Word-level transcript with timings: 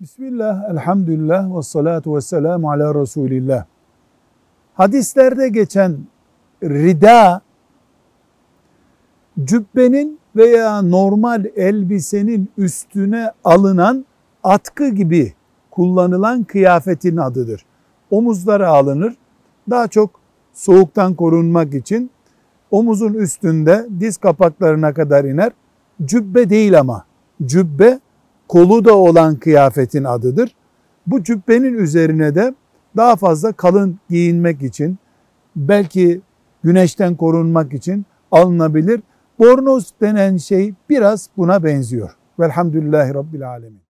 Bismillah, 0.00 0.70
elhamdülillah 0.70 1.56
ve 1.56 1.62
salatu 1.62 2.16
ve 2.16 2.20
selamu 2.20 2.70
ala 2.70 2.94
Resulillah. 2.94 3.64
Hadislerde 4.74 5.48
geçen 5.48 5.98
rida, 6.64 7.40
cübbenin 9.44 10.18
veya 10.36 10.82
normal 10.82 11.44
elbisenin 11.56 12.48
üstüne 12.58 13.32
alınan 13.44 14.04
atkı 14.42 14.88
gibi 14.88 15.34
kullanılan 15.70 16.44
kıyafetin 16.44 17.16
adıdır. 17.16 17.66
Omuzlara 18.10 18.68
alınır. 18.68 19.14
Daha 19.70 19.88
çok 19.88 20.10
soğuktan 20.52 21.14
korunmak 21.14 21.74
için 21.74 22.10
omuzun 22.70 23.14
üstünde 23.14 23.86
diz 24.00 24.16
kapaklarına 24.16 24.94
kadar 24.94 25.24
iner. 25.24 25.52
Cübbe 26.04 26.50
değil 26.50 26.78
ama. 26.80 27.04
Cübbe 27.44 28.00
kolu 28.50 28.84
da 28.84 28.96
olan 28.96 29.36
kıyafetin 29.36 30.04
adıdır. 30.04 30.54
Bu 31.06 31.22
cübbenin 31.22 31.74
üzerine 31.74 32.34
de 32.34 32.54
daha 32.96 33.16
fazla 33.16 33.52
kalın 33.52 33.98
giyinmek 34.08 34.62
için, 34.62 34.98
belki 35.56 36.20
güneşten 36.64 37.14
korunmak 37.14 37.72
için 37.72 38.06
alınabilir. 38.30 39.00
Bornoz 39.38 39.90
denen 40.00 40.36
şey 40.36 40.74
biraz 40.88 41.30
buna 41.36 41.64
benziyor. 41.64 42.10
Velhamdülillahi 42.38 43.14
Rabbil 43.14 43.48
Alemin. 43.48 43.80